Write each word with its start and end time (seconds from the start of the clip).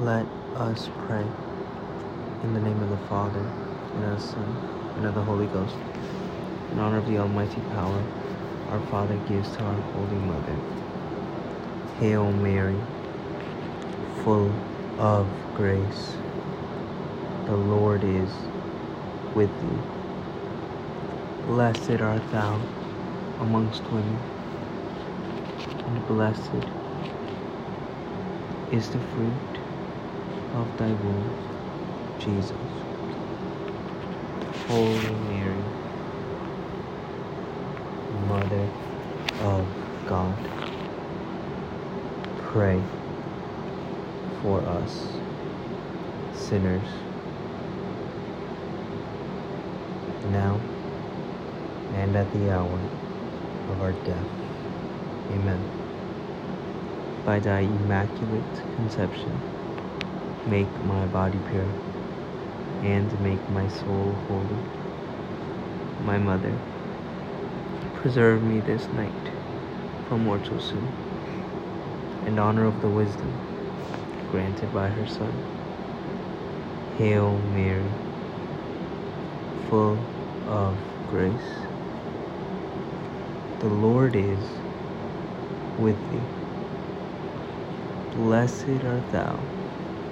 Let 0.00 0.28
us 0.56 0.88
pray. 0.96 1.26
In 2.42 2.54
the 2.54 2.60
name 2.60 2.82
of 2.82 2.88
the 2.88 2.96
Father, 2.96 3.44
and 3.94 4.02
of 4.02 4.12
the 4.12 4.18
Son, 4.18 4.56
and 4.96 5.04
of 5.04 5.12
the 5.12 5.24
Holy 5.24 5.46
Ghost. 5.46 5.76
In 6.72 6.78
honor 6.78 6.96
of 6.96 7.04
the 7.06 7.18
Almighty 7.18 7.60
Power, 7.60 8.02
our 8.66 8.80
Father 8.80 9.18
gives 9.18 9.52
to 9.52 9.64
our 9.64 9.76
Holy 9.92 10.16
Mother. 10.16 10.56
Hail 11.98 12.32
Mary, 12.32 12.80
full 14.24 14.54
of 14.96 15.28
grace. 15.52 16.14
The 17.44 17.56
Lord 17.58 18.02
is 18.02 18.32
with 19.34 19.60
thee. 19.60 19.82
Blessed 21.46 22.00
art 22.00 22.30
thou 22.30 22.58
amongst 23.38 23.92
women, 23.92 24.20
and 25.86 26.06
blessed 26.06 26.70
is 28.70 28.88
the 28.88 29.00
fruit 29.00 29.49
of 30.52 30.76
thy 30.76 30.94
womb, 30.94 31.34
Jesus. 32.18 32.84
Holy 34.68 35.16
Mary, 35.16 35.64
Mother 38.10 38.68
of 39.40 39.68
God, 40.06 40.48
pray 42.36 42.82
for 44.42 44.66
us 44.68 45.22
sinners 46.32 46.88
now 50.24 50.60
and 51.90 52.16
at 52.16 52.32
the 52.32 52.50
hour 52.50 52.80
of 53.68 53.80
our 53.80 53.92
death. 53.92 54.28
Amen. 55.30 55.68
By 57.24 57.40
thy 57.40 57.60
immaculate 57.60 58.62
conception, 58.76 59.44
make 60.46 60.82
my 60.84 61.06
body 61.06 61.38
pure 61.40 61.68
and 62.82 63.18
make 63.20 63.48
my 63.50 63.68
soul 63.68 64.14
holy. 64.26 64.58
My 65.98 66.18
mother, 66.18 66.56
preserve 67.94 68.42
me 68.42 68.60
this 68.60 68.92
night 68.92 69.30
from 70.08 70.24
mortal 70.24 70.58
sin, 70.58 70.94
in 72.26 72.38
honor 72.38 72.64
of 72.66 72.80
the 72.80 72.90
wisdom 72.90 73.42
granted 74.28 74.72
by 74.72 74.88
her 74.88 75.06
Son. 75.06 75.32
Hail 76.96 77.40
Mary, 77.40 77.90
full 79.68 79.98
of 80.46 80.78
grace. 81.06 81.66
The 83.60 83.68
Lord 83.68 84.16
is 84.16 84.40
with 85.76 86.10
thee. 86.10 86.26
Blessed 88.12 88.84
art 88.84 89.10
thou 89.10 89.59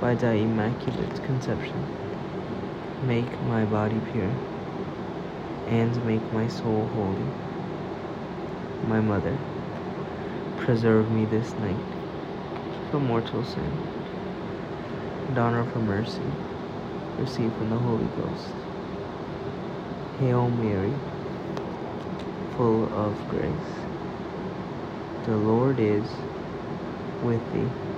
By 0.00 0.14
thy 0.14 0.34
immaculate 0.34 1.20
conception, 1.22 1.82
make 3.02 3.42
my 3.42 3.64
body 3.64 4.00
pure 4.00 4.30
and 5.66 6.04
make 6.04 6.32
my 6.32 6.46
soul 6.46 6.86
holy. 6.94 7.26
My 8.86 9.00
mother, 9.00 9.36
preserve 10.56 11.10
me 11.10 11.24
this 11.26 11.58
night 11.58 11.82
from 12.90 13.06
mortal 13.08 13.42
sin, 13.42 13.72
and 15.26 15.68
for 15.68 15.80
mercy, 15.80 16.24
receive 17.18 17.52
from 17.56 17.70
the 17.70 17.78
Holy 17.78 18.06
Ghost. 18.06 18.46
Hail 20.18 20.48
Mary, 20.48 20.94
full 22.56 22.84
of 22.92 23.26
grace. 23.28 23.72
The 25.24 25.36
Lord 25.36 25.80
is 25.80 26.08
with 27.20 27.42
thee. 27.52 27.97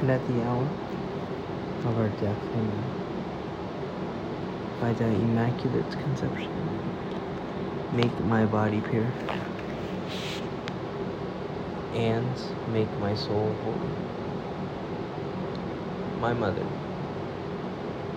and 0.00 0.10
at 0.10 0.26
the 0.26 0.42
hour 0.42 0.68
of 1.84 1.98
our 1.98 2.10
death. 2.10 2.38
Amen. 2.54 2.84
By 4.80 4.92
thy 4.92 5.10
immaculate 5.10 5.90
conception, 6.02 6.92
make 7.92 8.18
my 8.20 8.46
body 8.46 8.80
pure 8.80 9.12
and 11.94 12.36
make 12.66 12.98
my 12.98 13.14
soul 13.14 13.54
holy. 13.62 13.94
My 16.20 16.32
mother, 16.34 16.66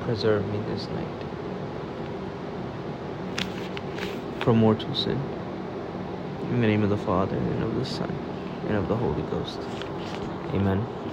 preserve 0.02 0.48
me 0.48 0.60
this 0.60 0.90
night 0.90 1.26
from 4.42 4.58
mortal 4.58 4.94
sin. 4.96 5.20
In 6.50 6.62
the 6.62 6.68
name 6.68 6.84
of 6.84 6.90
the 6.90 6.98
Father, 6.98 7.36
and 7.38 7.62
of 7.64 7.76
the 7.76 7.86
Son, 7.86 8.10
and 8.68 8.78
of 8.78 8.88
the 8.88 8.96
Holy 8.96 9.24
Ghost. 9.24 9.60
Amen. 10.54 11.07